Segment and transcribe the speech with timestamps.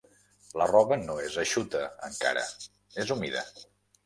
[0.61, 2.47] La roba no és eixuta, encara:
[3.05, 3.47] és humida.